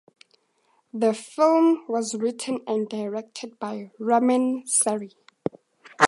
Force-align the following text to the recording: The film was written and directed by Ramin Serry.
The 0.91 1.13
film 1.13 1.85
was 1.87 2.15
written 2.15 2.61
and 2.65 2.89
directed 2.89 3.59
by 3.59 3.91
Ramin 3.99 4.63
Serry. 4.65 5.11